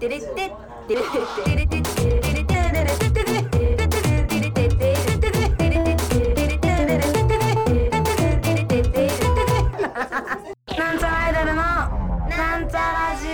[0.00, 13.26] なんちゃらアイドルのなんちゃラジ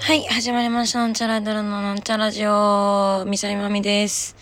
[0.00, 1.00] はい、始まりました。
[1.00, 4.34] なんちゃらアイドルのなんちゃラジオ、みさりまみです。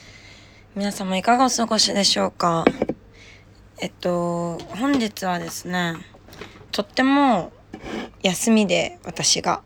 [0.76, 2.64] 皆様いかがお過ごしでしょうか？
[3.80, 5.94] えっと、本日はですね、
[6.70, 7.50] とっても
[8.28, 9.62] 休みで、私が。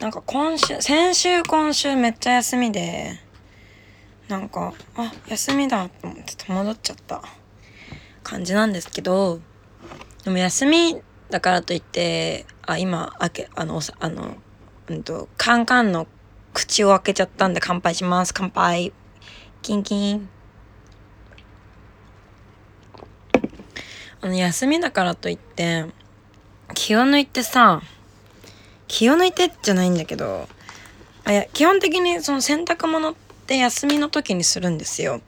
[0.00, 3.20] なんか今週、先週今週めっちゃ休みで、
[4.28, 7.22] なんか、あ、休みだと思って戸惑っちゃった
[8.22, 9.40] 感じなんですけど、
[10.24, 14.36] でも休みだからといって、あ、今、開け、あの、あの、
[14.88, 16.06] うんと、カンカンの
[16.54, 18.32] 口を開けちゃったんで乾杯します。
[18.32, 18.94] 乾杯。
[19.60, 20.30] キンキン。
[24.22, 25.84] あの、休みだからといって、
[26.74, 27.82] 気を抜いてさ、
[28.88, 30.48] 気を抜いてじゃないんだけど、
[31.24, 33.14] あや、基本的にその洗濯物っ
[33.46, 35.20] て休みの時にするんですよ。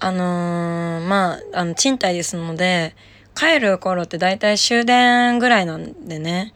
[0.00, 2.94] あのーまあ、あの、賃貸ですので、
[3.34, 6.54] 帰る頃って大体終電ぐらいなんでね。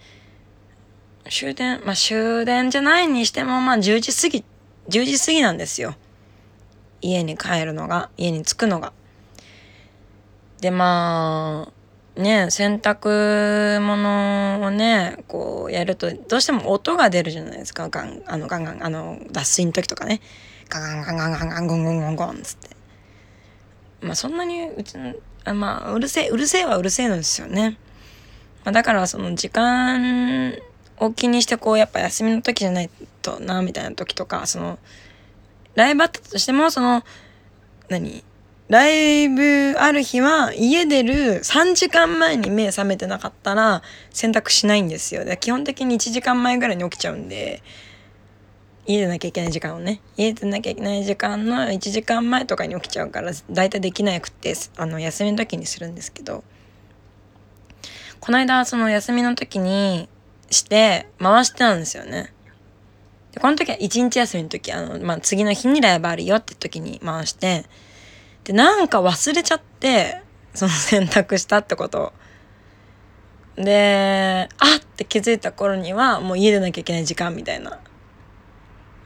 [1.28, 4.45] 終電、まあ終電じゃないにしても、まあ10時過ぎ、
[4.89, 5.95] 10時過ぎなんですよ。
[7.00, 8.93] 家に帰るのが、家に着くのが。
[10.61, 11.73] で、まあ、
[12.17, 17.89] ね、洗濯物をね、こうやると、どうしても音が出るじゃないですか。
[17.89, 20.21] ガン、あの、ガンガン、あの、脱水の時とかね。
[20.69, 22.69] ガンガンガンガンガンガンゴンゴンゴンゴンつって。
[24.03, 27.79] まあそんなにうちの、あまあうるせえ、うるせえはうるせえなんですよね。
[28.65, 30.55] まあだからその時間
[30.99, 32.91] を気にしてこうやっぱ休みの時じゃない
[33.23, 34.79] とな、みたいな時とか、その、
[35.75, 37.05] ライブあったとしても、その、
[37.89, 38.25] 何
[38.73, 45.27] ライブある日は家出る3時間前に目覚めてなかったら洗濯しないんですよ。
[45.27, 47.62] で基本的に1時間前ぐらいに起きちゃうんで、
[48.87, 56.43] 家出なきゃいけない時間をね家出なきゃいけない時間の1時間前とかに起きちゃうから大体できなくてあの休みの時にするんですけど
[58.21, 60.09] この間その休みの時に
[60.50, 62.33] して回してたんですよね。
[63.33, 67.66] でこの時は1日休みの時あの、まあ、次の日にライブあるよって時に回して
[68.44, 70.22] でなんか忘れちゃって
[70.54, 72.12] その選択したってこと。
[73.56, 77.78] であって気づいた頃にはもう家出なきゃいけない時間みたいな。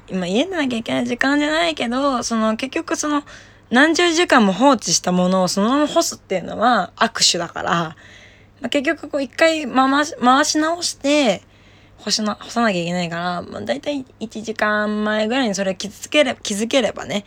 [0.08, 3.24] 今家でなきゃいけない時間じゃないけど、その結局その
[3.70, 7.72] 何十時間も放置したものをそのまま干すっていうのは握手だから、
[8.60, 11.42] まあ、結局こう一回回し回し直して
[11.98, 17.24] 干しな、干さなきゃいけないから、まあ大体1時間前ぐらいにそれ気づければ、気づければね、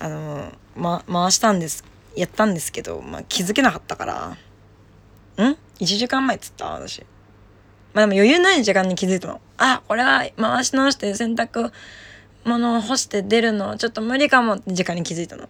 [0.00, 1.84] あの、ま、回したんです、
[2.16, 6.66] やったんですけど、まあ気づけなかったから、ん ?1 時間前っつった？
[6.72, 7.04] 私。
[7.92, 9.40] まあでも余裕ない時間に気づいたの。
[9.58, 11.70] あ、これは回し直して洗濯
[12.44, 15.48] 物を干して出るのちょっと無理かもって時間に気づいたの。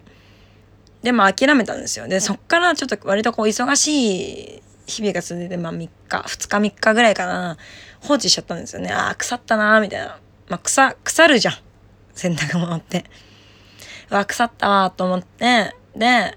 [1.02, 2.08] でも諦めたんですよ。
[2.08, 7.56] で、そっからちょっと割とこう忙しい日々が続いて、まあ3日、2日3日ぐらいかな、
[8.00, 8.90] 放置しちゃったんですよね。
[8.92, 10.18] ああ、腐ったなーみたいな。
[10.48, 11.54] まあ腐、腐るじゃん。
[12.14, 13.04] 洗濯物って。
[14.10, 16.36] わ、腐ったわと思って、で、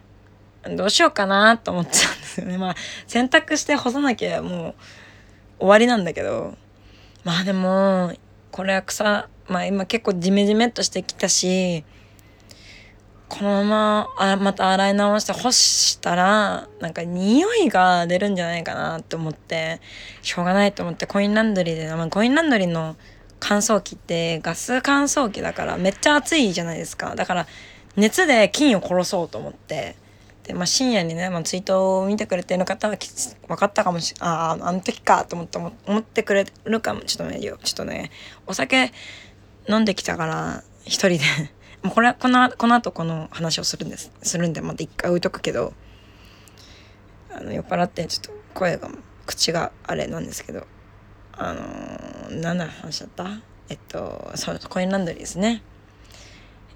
[0.75, 2.57] どうしようかなと思ってたんですよね。
[2.57, 2.75] まあ、
[3.07, 4.75] 洗濯して干さなきゃもう
[5.59, 6.55] 終わりなんだけど。
[7.23, 8.13] まあでも、
[8.51, 11.83] これは草、まあ今結構ジメジメっとしてきたし、
[13.33, 19.81] このままあまた洗い直して干したらなんか匂いが出るんじゃないかなって思って
[20.21, 22.95] しょうがないと思ってコインランドリーで、まあ、コインランドリーの
[23.45, 27.13] 乾燥機ってガス乾燥機だからめっちゃ暑いじゃないですか。
[27.13, 27.47] だから
[27.97, 29.97] 熱で菌を殺そうと思って。
[30.45, 33.09] で、まあ、深夜にね、まあ、ツイートを見てくれてる方はき
[33.47, 37.01] 分かったかもしあああの時かと思って思思ってくれるかも。
[37.01, 38.11] ちょっとねちょっとね
[38.47, 38.93] お酒
[39.67, 41.19] 飲んできたから一人で。
[41.83, 44.09] もうこれこのこの後この話をするんです。
[44.21, 45.73] するんでまた一回置いとくけど。
[47.35, 48.89] あの酔っ払ってちょっと声が
[49.25, 50.65] 口があれなんですけど。
[51.35, 51.92] あのー、
[52.41, 53.27] 何の話だった？
[53.69, 55.61] えっとそうコインランドリーですね。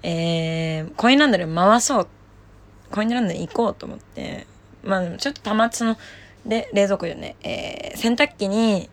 [0.02, 2.08] えー、コインランドリー回そう。
[2.90, 4.46] コインランドリー行こうと思って。
[4.82, 5.96] まあちょっとたまってその
[6.46, 8.88] で冷蔵庫でね、えー、洗濯機に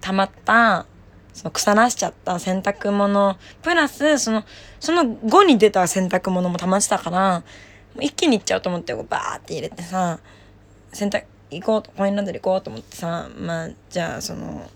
[0.00, 0.86] 溜まった
[1.32, 4.44] その腐らしちゃった洗濯物、プラス、その、
[4.78, 7.42] その後に出た洗濯物も溜まってたから、
[7.98, 10.20] 一気に行っちゃうと思って、こうバーって入れてさ、
[10.92, 14.70] 洗濯、行こうと、コインランドリー行こうと思ってさ、まあ、じゃあ、その、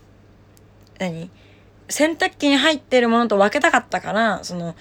[0.99, 1.29] 何？
[1.89, 4.75] 洗濯機に入ってるものと分けたかったから、その、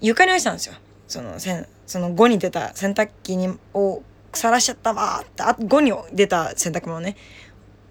[0.00, 0.74] 床に置いてたんですよ。
[1.06, 4.02] その、せん、その後に出た洗濯機に、を
[4.32, 7.16] 腐らしちゃったわーって、あ後に出た洗濯物ね。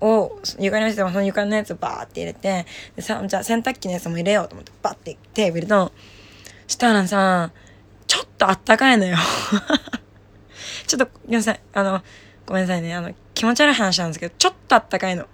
[0.02, 2.66] を床に落ちてもその床のやつをバーって入れて
[2.96, 5.92] でさじゃあ洗濯機のやつも入れようと思ってバッて手を入れたの
[6.68, 7.52] したらさ
[8.06, 9.18] ちょっとあったかいのよ。
[10.86, 11.60] ちょっとごめんなさい。
[11.74, 12.02] あの
[12.46, 12.94] ごめんなさいね。
[12.94, 15.26] あの気持ち悪い話なんですけどちょっとあったかいの。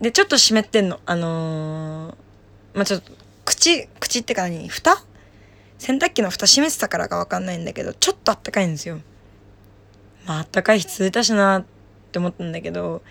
[0.00, 0.98] でちょっと湿ってんの。
[1.04, 3.12] あのー、まあちょっと
[3.44, 4.68] 口口ってか何？
[4.68, 4.96] 蓋？
[5.78, 9.00] 洗濯機の蓋閉めてたからかわかんないんだけどちょっとあったかいんですよ。
[10.26, 11.64] まああったかい日続いたしなっ
[12.12, 13.02] て思ったんだけど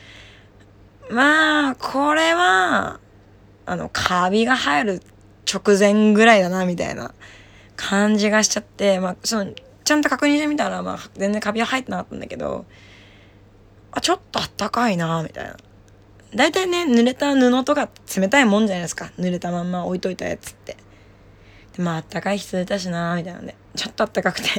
[1.09, 2.99] まあこれは
[3.65, 5.01] あのカビが入る
[5.51, 7.13] 直前ぐらいだなみたいな
[7.75, 9.51] 感じがしちゃってまあその
[9.83, 12.65] ちゃんと確認してみたらまあ全然カビは入ってなかったんだけど
[13.91, 15.57] あちょっとあったかいなみたいな。
[16.35, 19.11] 大体ね濡れた布とか冷たいもんじゃないですか。
[19.17, 20.77] 濡れたまんま置いといたやつって。
[21.75, 23.55] でまああったかい日続いたしなみたいなんで。
[23.75, 24.49] ちょっとあったかくて。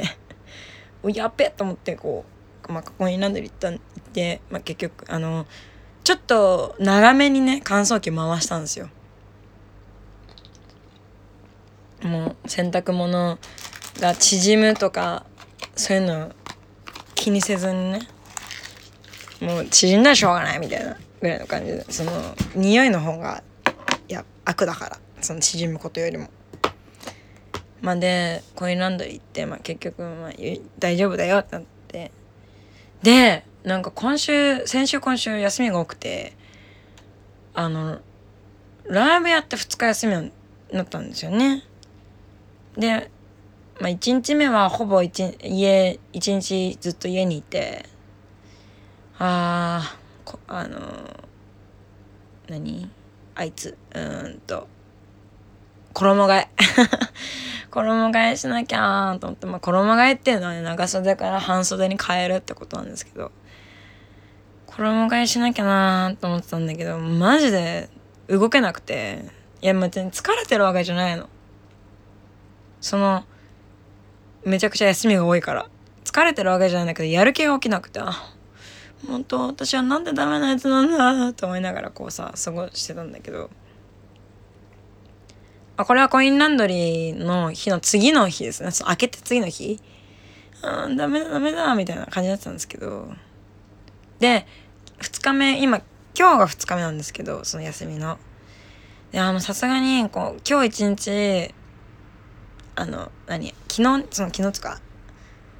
[1.13, 2.25] やっべと思ってこ
[2.67, 3.79] う、まあ、ここにランドリー行った行っ
[4.13, 5.47] て、まあ、結局あの
[6.03, 8.89] ちょっと長めにね乾燥機回したんですよ。
[12.03, 13.37] もう洗濯物
[13.99, 15.25] が縮むとか
[15.75, 16.31] そういうの
[17.15, 18.07] 気にせずにね。
[19.39, 20.97] もう縮んだらしょうがないみたいな。
[21.21, 22.11] ぐらいの感じでその
[22.55, 23.43] 匂いの方が
[24.09, 26.29] いや悪だからその縮むことよりも。
[27.81, 30.31] まあでコインランドリー行って、まあ、結局、まあ、
[30.77, 32.11] 大丈夫だよってなって
[33.01, 36.33] でなんか今週先週今週休みが多くて
[37.55, 37.99] あの
[38.85, 40.31] ライブやって2日休みに
[40.71, 41.63] なったんですよね。
[42.77, 43.09] で、
[43.79, 47.85] まあ、1日目はほぼ一家1日ずっと家にいて
[49.17, 50.00] ああ
[50.47, 50.79] あの
[52.47, 52.89] 何？
[53.35, 53.77] あいつ。
[53.93, 54.67] うんと。
[55.93, 56.47] 衣替え。
[57.69, 63.31] 衣替えしなきゃと思って、まあ、衣替えっていうのはね長袖から半袖に変えるってことなんですけど。
[64.67, 67.89] 衣替えしなきゃなと思ってたんだけどマジで
[68.27, 69.25] 動けなくて。
[69.61, 71.29] いや別に疲れてるわけじゃないの。
[72.79, 73.25] その
[74.43, 75.67] めちゃくちゃ休みが多いから。
[76.03, 77.99] 疲れてるわけじゃないんだけどやる気が起きなくて。
[77.99, 78.30] あ
[79.07, 83.49] 本当私はなんでダメなやつなんだと思いながらこうさ過ごしてたんだけど。
[85.77, 88.71] あこれはコインランドリーの日の次の日ですね。
[88.71, 89.79] その開けて次の日。
[90.61, 93.07] あダメだダメだみたいな感じだったんですけど。
[94.19, 94.45] で
[94.99, 95.81] 2日目今
[96.17, 98.19] 今日が2日目なんですけどその休みの。
[99.11, 101.53] であのさすがにこう今日一日
[102.75, 104.79] あの何昨日その昨日とか。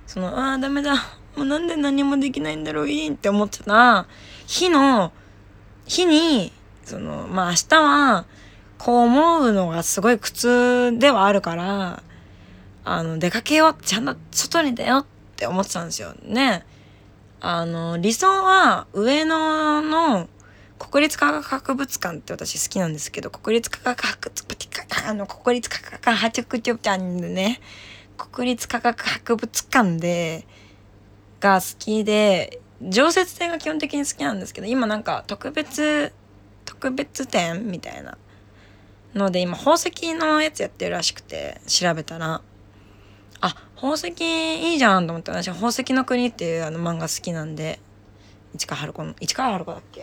[0.05, 1.20] そのああダメだ。
[1.35, 4.07] もうなんで何もできないんだろういいって思ってた
[4.47, 5.11] 日の
[5.85, 6.51] 日に
[6.83, 8.25] そのまあ明日は
[8.77, 12.03] こう思うのがすごい苦痛ではあるから
[12.83, 15.05] あの出かけようちゃんと外に出ようっ
[15.35, 16.65] て思ってたんですよね。
[17.39, 20.27] あの理想は上野の
[20.77, 27.59] 国立科学博物館って私好きなんですけど国立科学博物館あの国立科学博物館でね
[28.17, 30.45] 国立科学博物館で
[31.41, 36.13] が好きで常設展が基本的に好きなんですけど今なんか特別
[36.63, 38.17] 特別展みたいな
[39.13, 42.41] ので今宝石のやつやってるらしくて調べたら
[43.41, 47.79] あ宝石いいじゃんと思って私宝石の国っていうあの漫画好きなんで
[48.53, 50.01] 市川春子の市川春子だっけ？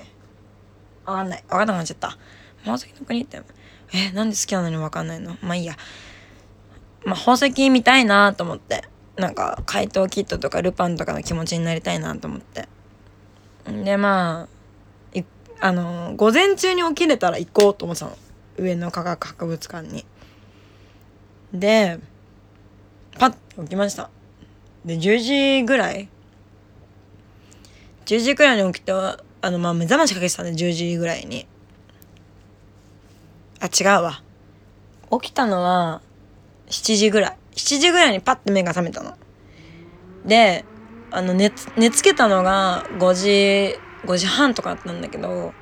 [1.04, 1.44] わかんない。
[1.48, 2.18] わかんなくなっちゃった。
[2.60, 3.42] 宝石の国って、
[3.92, 5.36] え、なんで好きなのにわかんないの？
[5.42, 5.76] まあいいや。
[7.04, 8.84] まあ宝石見たいなと思って。
[9.18, 12.68] なんか、怪盗キットとかルパンとかの気持ちになりたいなと思って。
[13.66, 14.58] で、まあ、
[15.60, 18.16] あの、午前中に起きれたら行こうと思ってたの。
[18.56, 20.04] 上野科学博物館に。
[21.52, 21.98] で、
[23.18, 24.08] パッと起きました。
[24.84, 26.08] で、10時ぐらい
[28.06, 31.46] ?10 時ぐらいに起きて、あの、まあ、目覚ましかけてたんで、10時ぐらいに。
[33.60, 34.22] あ、違うわ。
[35.20, 36.02] 起きたのは、
[36.68, 37.36] 7時ぐらい。
[37.58, 39.16] 7時ぐらいにパッて目が覚めたの。
[40.24, 40.64] で、
[41.10, 45.52] あの、寝、寝つけたのが5時、5時半とかだったんだけど、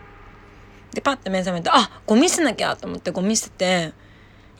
[0.92, 3.92] で、パッて目覚めて、あ、ゴミ捨てなきゃと思ってゴミ捨てて、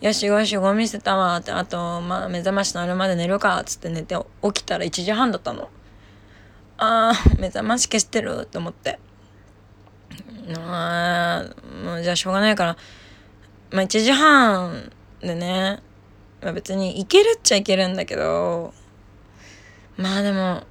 [0.01, 5.71] よしよし、ゴミ捨てたわって、あと、まあ、目覚まし鳴るまで寝るかっ、つって寝て、起きたら1時半だったの。
[6.79, 8.99] あー、目覚まし消してると思って。
[10.55, 11.45] あ
[11.85, 12.77] もうじゃあしょうがないから、
[13.71, 15.83] まあ1時半でね、
[16.47, 18.73] まあ別に行けるっちゃいけるんだけど、
[19.97, 20.63] まあでも、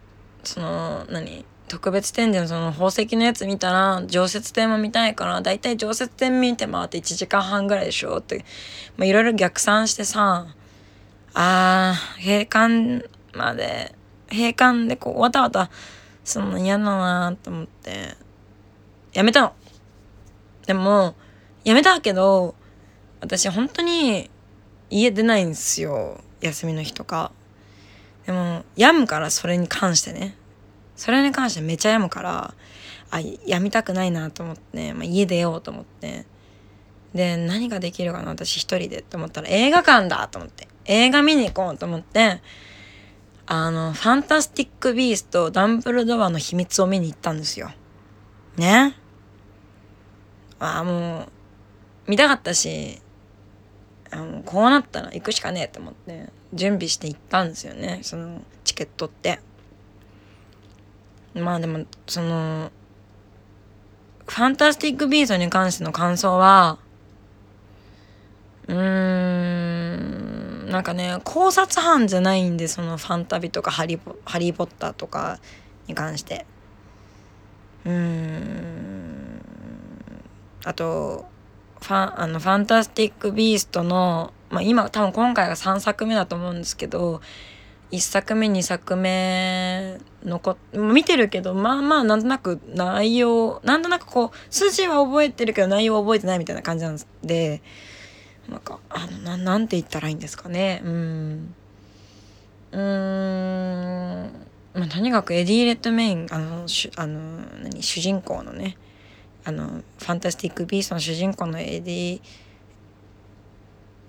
[0.45, 1.45] その、何？
[1.67, 8.45] 特別展示のその宝石のやつ見たら常設展も見たいからだいたい常設展見て回って1時間半ぐらいでしょって
[8.99, 10.45] いろいろ逆算してさ
[11.33, 13.95] あー閉館まで
[14.29, 15.71] 閉館でこうわたわた
[16.23, 18.15] その嫌だなと思って
[19.11, 19.53] 辞めたの。
[20.67, 21.15] でも、
[21.63, 22.53] 辞めたけど、
[23.21, 24.29] 私本当に
[24.89, 26.21] 家出ないんですよ。
[26.41, 27.31] 休みの日とか。
[28.25, 30.35] でも、病むからそれに関してね。
[30.95, 32.53] それに関してめちゃ病むから、
[33.11, 36.25] あ、やみたくないなと思って、まあ、家出ようと思って。
[37.13, 40.67] で、何ができるかな私一人でって思ったら映画館だと思って。
[40.85, 42.41] 映画見に行こうと思って、
[43.47, 47.71] あの、ファンタスティック・ビースト、ダンブルドアの秘密を見に行ったんですよ。
[48.57, 48.95] ね。
[50.59, 51.27] ああ、もう、
[52.07, 52.99] 見たかったし、
[54.15, 59.39] あのこうなったら行くしかねえと思って準備して行ったんですよねそのチケットって。
[61.33, 62.71] まあでもその
[64.25, 66.77] ファンタスティック・ビートに関しての感想は
[68.69, 68.75] うー
[70.67, 75.39] んなんかね考察班じゃないんでそのファンタビとかハリポハリー・ポッターとか
[75.87, 76.45] に関して。
[77.83, 79.41] うーん
[80.63, 81.25] あと
[81.85, 87.21] ファンあのファンタスティック・ビーストの、まあ、今多分今回が3作目だと思うんですけど
[87.91, 97.61] 1作目2作目のこ見てるけどまあまあなんとなく内容なんとなくこう筋は覚えてるけど内容は覚えてないみたいな感じなんで
[98.49, 100.81] なんかあのななんて言ったらいいんですかね。
[100.85, 101.55] うん。
[102.71, 104.31] うーん。
[104.75, 108.77] まあとにかくエディ・レッドメインあのしあの何主人公のね
[109.45, 112.21] あのファンタスティック・ビーストの主人公のエディ・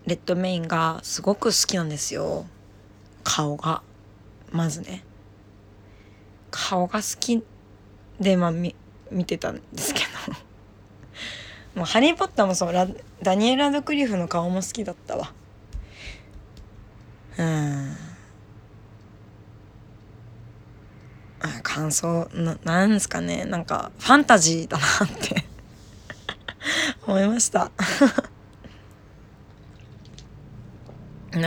[0.06, 2.46] レッドメインがすごく好きなんですよ。
[3.22, 3.82] 顔が。
[4.50, 5.04] まずね。
[6.50, 7.44] 顔が好き
[8.18, 8.74] でまあ見
[9.10, 11.76] 見てたんですけど。
[11.76, 12.72] もうハリー・ポッターもそう。
[12.72, 12.88] ラ
[13.22, 15.34] ダニエル・ラドクリフの顔も好きだったわ。
[17.36, 18.05] うん。
[21.76, 23.44] 感想ななんですかね。
[23.44, 24.88] なんかファンタジーだなっ
[25.20, 25.44] て。
[27.06, 27.70] 思いました。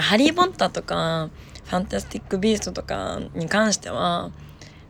[0.01, 1.31] ハリー・ポッターとか
[1.65, 4.29] ファンタスティック・ビーストとかに関しては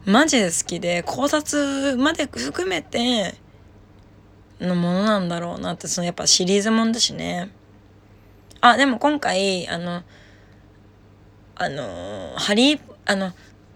[0.04, 3.36] マジで好きで考察まで含めて
[4.60, 7.50] のものなんだろうなってそのやっぱシリーズもんだしね。
[8.60, 10.04] あでも今回あの
[11.56, 13.32] あのハリーあの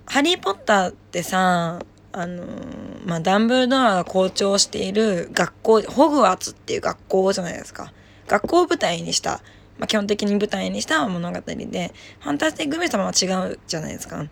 [0.06, 1.80] ハリー・ポッターってさ、
[2.12, 7.92] あのー、まあ、ダンブルドアが校長している学校、ホグワーツっていう学校じゃないですか。
[8.28, 9.42] 学校を舞台にした、
[9.80, 14.28] まあ、基本的に舞台にした物語で、ファンタスティック・グミ様は違うじゃないですか。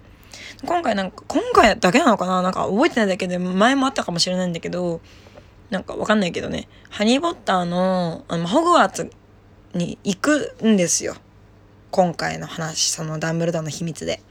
[0.65, 2.41] 今回なんか、今回だけなのかな？
[2.43, 5.01] なんか覚えてないだけで前もあったかもしれないんだけど、
[5.71, 9.09] なんかわかんないけどね、ハリー・ポッターの、あの、ホグワーツ
[9.73, 11.15] に行くんですよ。
[11.89, 14.21] 今回の話、そのダンブルドアの秘密で。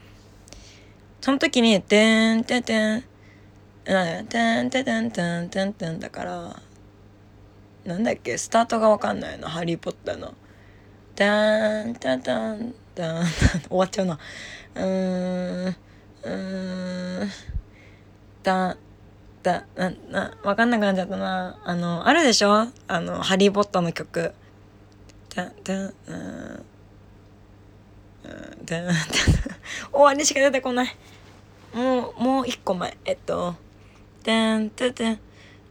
[1.21, 3.03] その時に、てんてんてん、
[3.85, 6.59] てんてんてんてんてんてんてんだから、
[7.85, 10.33] なんだっけ、スタートがわかんないの、ハリーポッターの。
[11.15, 11.25] て
[11.83, 13.05] んてんてんてん、
[13.69, 14.19] 終わっちゃうな。
[14.75, 17.29] うーん、うーん、
[18.41, 18.77] だ、
[19.43, 21.59] だ、な、な、わかんなくなっちゃったな。
[21.63, 22.67] あの、あるでしょ？
[22.87, 24.33] あの、ハリーポッターの曲。
[25.29, 26.65] てんてん、うん。
[29.91, 30.95] 終わりしか出てこない。
[31.73, 32.97] もう、もう一個前。
[33.05, 33.55] えっと、
[34.23, 35.19] てんててん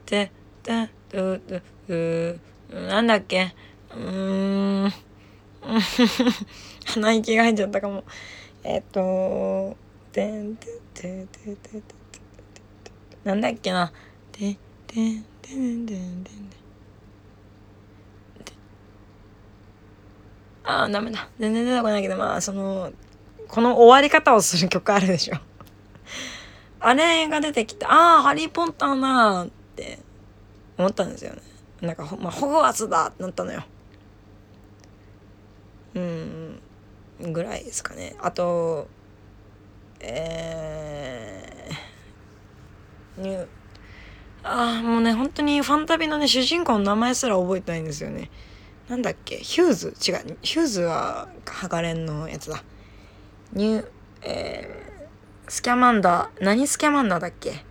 [0.06, 0.30] て
[0.62, 2.38] てててて
[2.72, 3.54] なんだっけ？
[3.94, 4.92] うーん。
[6.86, 8.04] 鼻息が入っちゃったかも。
[8.64, 9.76] えっと、
[10.12, 11.82] てんてててててて
[13.24, 13.92] なんだっけな。
[14.32, 16.50] ててんてんてんてん
[20.62, 22.92] あダメだ全然出てこないけどまあその
[23.48, 25.36] この終わり方をする曲あるでしょ
[26.80, 29.98] あれが出てきてああハリー・ポッターなーって
[30.78, 31.42] 思ったんですよね。
[31.82, 33.62] なんかまあ、ホグワーツだってなったのよ。
[35.94, 36.60] うん
[37.32, 38.16] ぐらいですかね。
[38.20, 38.88] あと
[40.00, 43.46] えー、ニュー
[44.42, 48.30] ああもうね本当にファンタビのね主人公の名前すら覚えてないんですよね。
[48.88, 49.36] なんだっけ？
[49.36, 49.88] ヒューズ？
[49.88, 50.38] 違う。
[50.42, 52.64] ヒューズはハガレンのやつだ。
[53.52, 53.88] ニュート、
[54.22, 54.89] えー、
[55.50, 57.64] スキャマンダー、何スキャマンダーだっけ？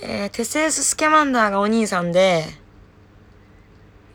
[0.00, 2.44] えー、テセウス・スキャマンダーがお兄さんで、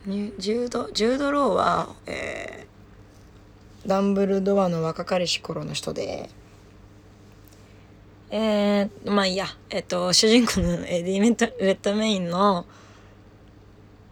[0.06, 6.30] ジュード、ジュード・ローは、えー、ダンブルドアの若かりし頃の人で、
[8.30, 12.64] えー、まあいいや、えっ、と、主人公のエディメント・レッドメインの、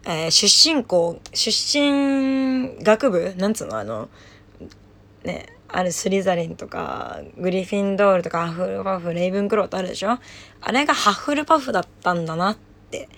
[0.05, 3.33] えー、出身校、出身学部？
[3.37, 3.79] なんつうの？
[3.79, 4.07] あの、
[5.23, 5.47] ね、
[5.77, 10.17] あるスリザリンとか、グリフィンドールとか、ハッフルパフ、レイブンクローとあるでしょ？
[10.61, 12.57] あれがハッフルパフだったんだなっ
[12.89, 13.09] て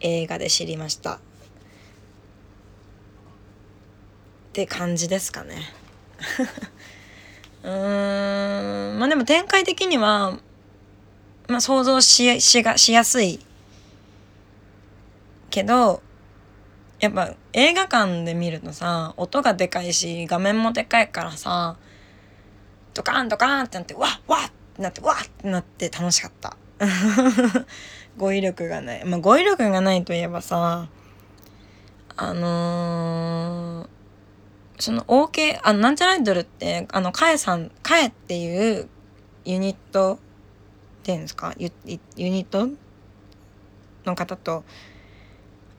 [0.00, 1.14] 映画で知りました。
[1.14, 1.18] っ
[4.52, 5.56] て感じですかね。
[7.62, 8.98] うーん。
[8.98, 10.38] まあでも展開的には
[11.46, 13.40] まあ想像ししがしやすい
[15.50, 16.02] けど
[17.00, 21.76] やっぱ映画館で見るとさ音がでかいし画面もでかいからさ
[22.98, 26.56] ドカンドカンってなってわっわっってなってわっってなって楽しかった。
[28.18, 29.04] 語彙力がない。
[29.04, 30.88] まあ語彙力がないといえばさ
[32.16, 38.88] あのー、その OK あのなんちゃらアイドルってあのかえさんかえっていう
[39.44, 40.18] ユニットっ
[41.04, 41.54] ていうんですか？
[41.56, 41.70] ユ
[42.16, 42.68] ユニット？
[44.04, 44.64] の方と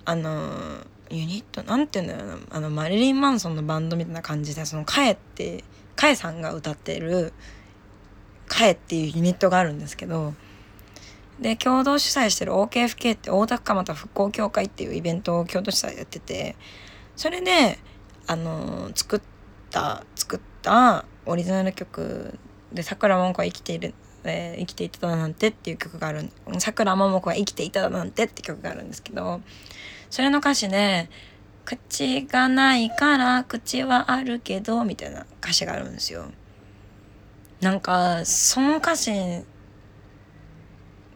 [0.05, 1.63] あのユニット？
[1.63, 2.45] なんて言うんだろうな。
[2.51, 5.65] あのマリリン・マンソンのバンドみたいな感じでそのかえって
[5.95, 7.33] かえさんが歌ってる
[8.47, 10.33] かえっていうユニットがあるんですけど
[11.39, 16.55] で共同主催してる OKFK って大田区蒲田復興協会っていうイベントを共同主催やってて
[17.15, 17.79] それで
[18.27, 19.21] あの作っ
[19.71, 22.37] た作ったオリジナル曲
[22.73, 23.93] で「さくらももこは生きている」
[24.25, 26.29] えー、生きていただなんて」っていう曲がある
[26.59, 29.41] 「さくらももこは生きていただなんて」って曲があるんですけど
[30.09, 31.09] それの歌詞で
[31.69, 36.31] 「口がないから口はあるけど」みたいな歌詞があるんですよ。
[37.61, 39.11] なんかその歌詞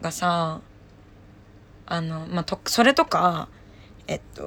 [0.00, 0.60] がさ
[1.86, 3.48] あのまあとそれとか
[4.06, 4.42] えっと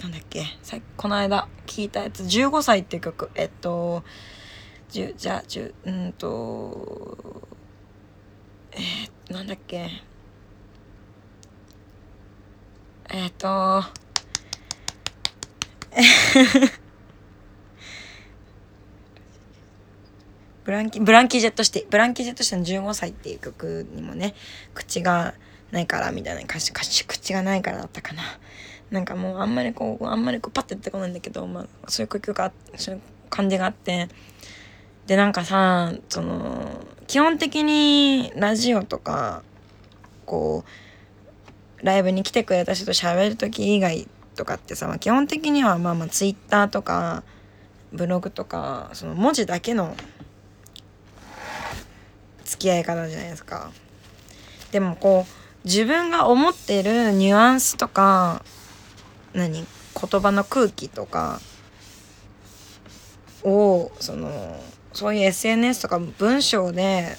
[0.00, 4.02] なんだっけさこの間聞いたやつ「15歳」って曲えっと
[4.88, 7.48] じゅじゃあじゅうんと
[8.72, 9.90] えー、なんだっけ
[13.12, 13.82] えっと
[20.62, 24.34] ブランキブランキー・ジェット・シティブランキー・ジェット・シティの15歳っていう曲にもね
[24.74, 25.34] 口が
[25.72, 28.22] ないからみたいな歌詞歌詞口がないからだったかな。
[28.92, 34.08] なんかもうあんまりこうあんまりこうパッて出てこないんだけど、まあ、そういう曲がそういう感じがあって。
[35.06, 39.42] でなんかさその基本的にラジオとか
[40.24, 40.89] こう
[41.82, 47.22] ライブに来てくれた人と喋る時以外とかってさ、まあ、基本的にはまあまあツイッターとか
[47.92, 49.96] ブログとかその文字だけの
[52.44, 53.70] 付き合い方じゃないですか。
[54.72, 58.44] でもこう自分が思ってるニュアンスとか
[59.34, 61.40] 何言葉の空気とか
[63.42, 64.60] をその
[64.92, 67.16] そういう SNS とか文章で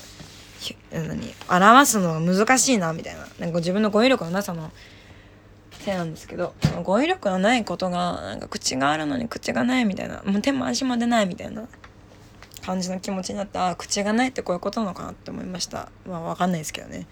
[0.92, 3.28] 何表すのが難しいなみたいな。
[3.40, 4.72] なんか自分の語彙力のなさの
[5.72, 10.22] せいなんですけど語彙力のないことがなんか口があるのに口がないみたいな。
[10.24, 11.68] もう手も足も出ないみたいな。
[12.62, 15.92] 感じの気持ちになってああ口がないってこういうことなのかなって思いました。
[16.06, 17.08] まあ分かんないですけどね。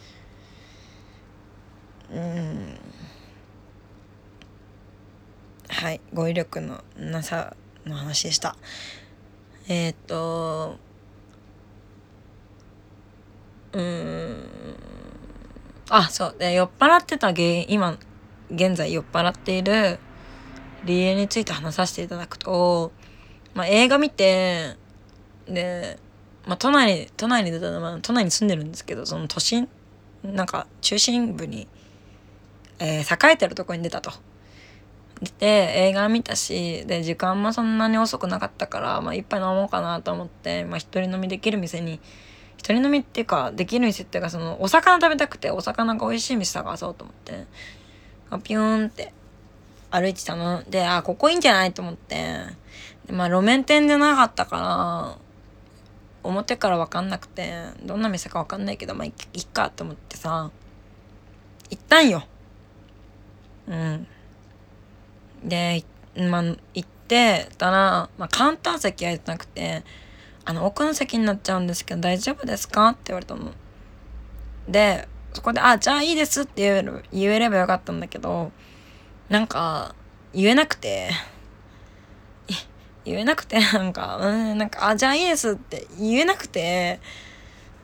[2.14, 2.78] うん。
[5.70, 6.02] はい。
[6.14, 8.56] 語彙力のなさの話でした。
[9.68, 10.78] えー、っと
[13.74, 14.46] うん
[15.90, 17.98] あそうで酔っ払ってた原因今
[18.52, 20.00] 現在酔っ払っている
[20.86, 22.92] 理由について話させていただくと、
[23.54, 24.76] まあ、映画見て
[25.48, 26.00] で、
[26.46, 29.68] まあ、都内都内に出たのは都内に住んでるんですけどその都心
[30.24, 31.68] なんか中心部に、
[32.80, 34.12] えー、栄えてるとこに出たと。
[35.38, 42.00] で映画見たしで時間もそんなに遅くなかったから、まあ、一杯飲もうかなと思って、まあ、一人飲みできる店に
[42.60, 47.46] 一人飲みっていうかできる店っていうかそのお魚食べたくてお魚が美味しい店探そうと思って。
[48.30, 49.14] あピューンって
[49.90, 50.62] 歩いてたの。
[50.70, 52.18] であここいいんじゃないと思って。
[53.06, 55.18] でまあ路面店でなかったから
[56.22, 60.52] 表から分かんなくてどんな店か分かんないけどまあいっかと思ってさ。
[61.70, 62.24] 行ったんよ。
[63.70, 64.06] うん。
[65.46, 65.86] で
[66.18, 69.86] まあ行ってたら、まあ、カウンター席空いてなくて
[70.50, 73.52] 「あの奥の席になっちゃうんですけど大丈夫ですか?」って言われたの。
[74.68, 78.52] でそこで「あじゃあいいです」って言える言えればよかったんだけど
[79.30, 79.94] なんか
[80.34, 81.12] 言えなくて。
[83.06, 87.00] 言えなくて、なんか、うん、なんか、あ、じゃあいいですって言えなくて、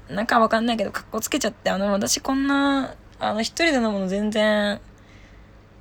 [0.08, 4.80] なんかわかんないけど、格好つけちゃって、あの、私こんな、あの、一人で飲むの全然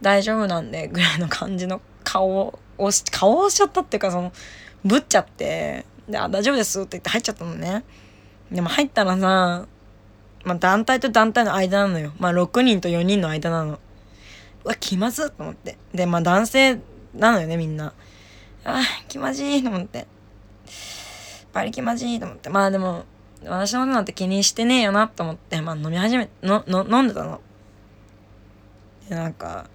[0.01, 2.59] 大丈夫なんで、ぐらいの感じの顔を、
[3.11, 4.33] 顔をしちゃったっていうか、その、
[4.85, 7.84] ぶっちゃって、で、あ、大丈夫ですって言って入っちゃったのね。
[8.50, 9.66] でも入ったらさ、
[10.44, 12.12] まあ、団体と団体の間なのよ。
[12.18, 13.78] まあ、6人と4人の間なの。
[14.64, 15.78] うわ、気まずと思って。
[15.94, 16.80] で、まあ、男性
[17.14, 17.94] なのよね、みんな。
[18.64, 20.06] あ気まじいと思って。
[21.52, 22.48] バリ気まじいと思って。
[22.48, 23.04] まあでも、
[23.44, 27.40] 私のことなんて気にしてねえよなと思って、まあ飲み始め、の、の、飲んでたの。
[29.08, 29.68] で、なんか、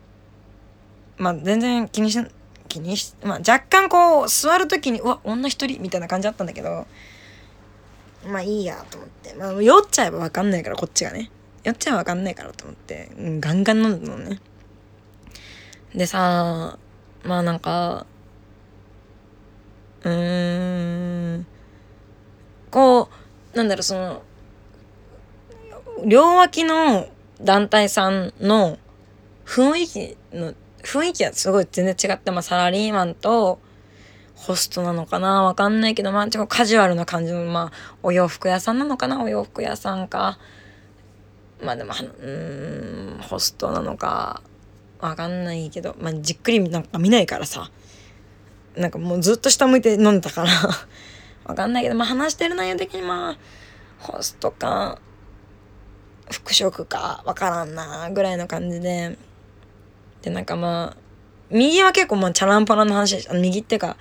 [1.18, 2.20] まあ全然気にし、
[2.70, 6.88] 気にし、まあ若干こう、座るときに、うわ、女一人みたいな感じだったんだけど、
[8.26, 9.34] まあいいやと思って。
[9.34, 11.30] まあ酔っちゃえばわかんないから、こっちがね。
[11.64, 14.40] 酔っちゃえばわかんないからと思って、うん、ガンガン飲んでたのね。
[15.94, 16.78] でさ、
[17.24, 18.06] まあなんか、
[20.04, 21.46] うーん、
[22.72, 23.10] こ
[23.54, 24.22] う、なんだろう、その、
[26.06, 27.10] 両脇の
[27.42, 28.78] 団体さんの
[29.46, 33.60] 雰囲気の、雰囲気はすごい全然違って、まあサラリーマンと
[34.36, 40.40] ホストなのかなわかんないけど、まあちょっとカジュアルな感じの、まあお洋服屋さんなのかなお洋服屋さんか。
[41.62, 44.42] まあでも、うん、ホストなのか、
[45.00, 47.70] わかんないけど、まあじっくりなんか見ないからさ。
[48.76, 50.50] なんかもうずっと下向いて飲んでたから
[51.44, 53.38] わかんないけど、まあ話してる内容的にまあ、
[54.00, 55.00] ホストか、
[56.32, 59.18] 服飾か、わからんな、ぐらいの感じで。
[60.22, 60.98] で、なんかまあ、
[61.50, 63.98] 右は結構まあチャランパラの話あの右っていうか、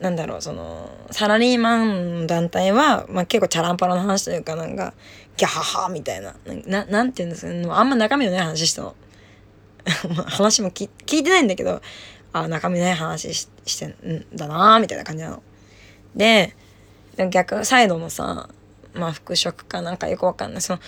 [0.00, 4.94] なんだろう、その、サラリーマンの団体は、まあ結構チャランパラの話というか、なんか、
[5.36, 6.34] ギャハハみたいな、
[6.66, 8.96] な、なんて言うんですかね、あんま中身のない話したの。
[10.26, 11.80] 話も聞聞いてないんだけど、
[12.32, 15.42] あ、中身ない話ししてんだなみたいな感じなの。
[16.16, 16.54] で、
[17.30, 18.48] 逆サイドのさ、
[18.94, 20.62] まあ服飾かなんかよくわかんない。
[20.62, 20.80] その、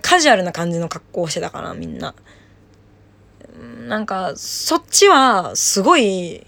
[0.00, 2.14] カジュアルな感じの格好をしてたから、みんな。
[3.88, 6.46] なんか、そっちは、すごい、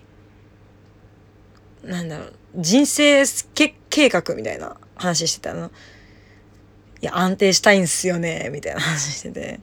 [1.83, 5.71] なんだろう、人生計画みたいな話してたの。
[7.01, 9.61] いや、安定したいんすよね、みたいな話してて。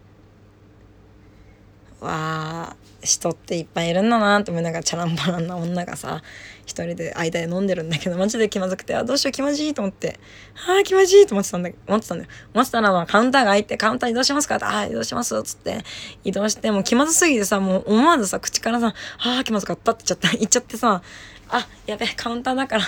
[1.99, 6.21] わあ、人っていっぱいいるんだなって思いながらチャランバランな女がさ
[6.67, 10.19] 一人で間で飲んでるんだけどマジで気まずくてあどうしよう気まじいと思って。
[10.67, 12.29] ああ気まじいと思ってたんだ思ってたんだよ。
[12.53, 14.65] 思ってたらまあカウンターが開いてカウンター移動しますかって。
[14.65, 15.35] ああ移動します？
[15.35, 15.79] っつって。
[16.23, 20.37] 移動してもう気まずすぎてさもう思わずさ口からさああ気まずかったって言っちゃった。
[20.37, 21.01] 言っちゃってさ
[21.49, 22.83] あやべカウンターだから。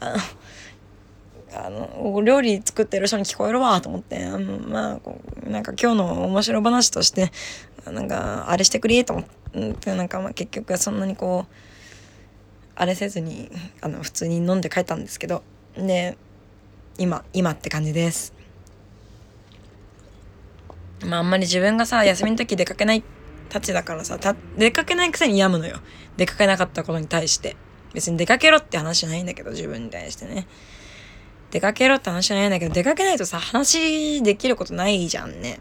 [0.00, 0.18] あの
[1.58, 7.32] あの、料理作ってる人に聞こえるわと思って、あの、まあ、こう、なんか今日の面白話として、
[7.86, 9.14] なんか、あれしてくれと
[9.54, 11.54] 思って、なんかまあ結局そんなにこう、
[12.76, 15.42] あれせずに、あの、普通に飲んで帰ったんですけど、
[15.76, 16.16] で、
[16.98, 18.34] 今、今って感じです。
[21.06, 23.02] まああんまり自分がさ、休みの時出かけない
[23.48, 25.80] たちだからさ、た出かけないくせに病むのよ。
[26.18, 27.56] 出かけなかったことに対して。
[27.94, 30.46] 別に出かけろって話じゃないんだけど、自分に対してね。
[31.50, 35.60] 出かけろって話じゃないんだけど、出かけないとさ、話できることないじゃんね。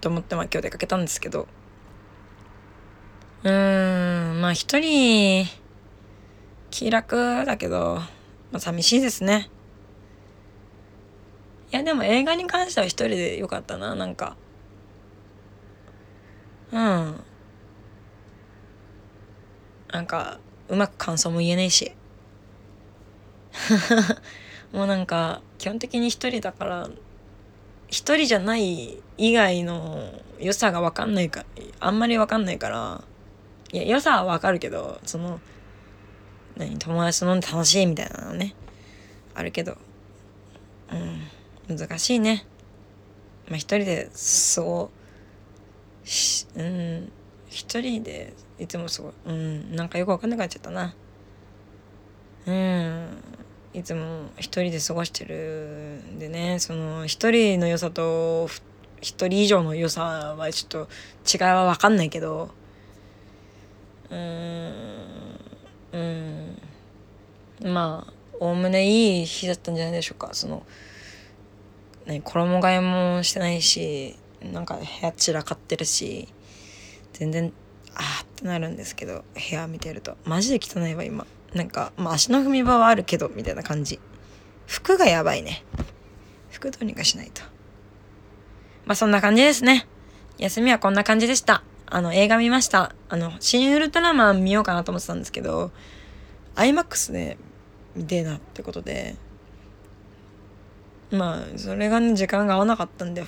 [0.00, 1.46] と思ってまあ今日出かけたんですけど。
[3.44, 5.46] うーん、まあ一人、
[6.72, 8.00] 気楽だけど、
[8.50, 9.48] まあ寂しいですね。
[11.70, 14.36] いやでも映画に関しては一人でよかったな、なんか。
[16.72, 17.20] うん。
[19.92, 21.92] なんか、うまく感想も言えないし。
[24.72, 26.88] もうなんか基本的に一人だから
[27.88, 31.44] 一人じゃない以外の良さが分かんないか
[31.78, 33.04] あんまり分かんないから
[33.72, 35.40] いや良さは分かるけどその
[36.56, 38.54] 何友達と飲んで楽しいみたいなのね。
[39.34, 39.76] あるけど。
[41.68, 41.76] うん。
[41.76, 42.44] 難しいね。
[43.48, 44.90] まあ一人でそ
[46.04, 47.12] うしうん。
[47.48, 49.76] 一人でいつもすごいうん。
[49.76, 50.94] なんかよく分かんなくなっちゃったな。
[52.46, 53.22] うん。
[53.74, 56.58] いつも一人で過ごしてるんでね。
[56.58, 58.48] その一人の良さと
[59.00, 60.88] 一人以上の良さはちょっと
[61.32, 62.50] 違いは分かんないけど。
[64.10, 65.31] うん。
[65.92, 66.58] うん
[67.64, 70.64] まあおおむねいい日だったんじゃないでしょうかその
[72.06, 76.28] 何衣替えもしてないしなんか部屋散らかってるし
[77.12, 77.52] 全然
[77.94, 81.26] ああってなるんですけど部屋見てるとマジで汚いわ今。
[81.54, 84.00] なんか、まあ、足の踏み場はあるけど、みたいな感じ。
[84.66, 85.64] 服がやばいね。
[86.50, 87.42] 服どうにかしないと。
[88.86, 89.86] まあ、そんな感じですね。
[90.38, 91.62] 休みはこんな感じでした。
[91.94, 92.94] あの、映画見ました。
[93.10, 95.70] あの、新ウルトラマン見ようかなと思ってたんですけど、
[96.56, 97.36] IMAX で
[97.94, 99.14] 見てえなってことで、
[101.10, 103.22] まあ、それがね、時間が合わなかったんで、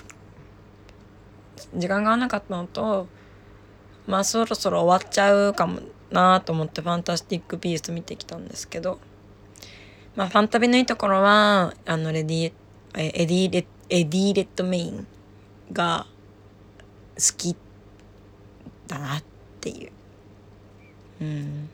[1.75, 3.07] 時間が合わなかったのと、
[4.07, 8.99] まあ、そろそろ終わっちゃうかもなと思ってファンタスティック・ピース見てきたんですけど、
[10.17, 12.53] まあ、ファンタビのいいところは、あの、レディ、
[12.95, 15.07] エディレ、エディ・レッドメイン
[15.71, 16.07] が
[17.17, 17.57] 好きっ
[18.87, 19.23] だなっ
[19.61, 19.93] ていう。
[21.21, 21.69] うん。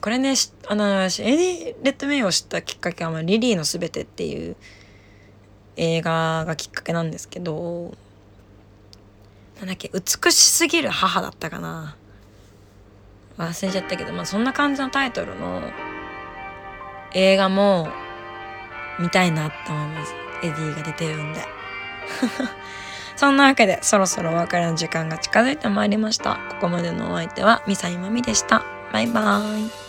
[0.00, 0.34] これね
[0.68, 4.54] あのエディ・レッドメインを知ったきっかけは、まあ、リリーのすべてっていう
[5.76, 7.92] 映画がきっかけなんですけど
[9.58, 11.96] なんだっけ美しすぎる母だったかな
[13.36, 15.62] 忘れちゃったけどまあそんな感じのタイトルの
[17.12, 17.88] 映画も
[19.00, 21.40] 見たいなって思いますエディが出てるんで
[23.16, 26.38] そんなわけでそろそろお別れの時間が近づいてまいりました。
[26.50, 28.64] ここまでのお相手はミサイマミでした。
[28.92, 29.85] バイバーイ。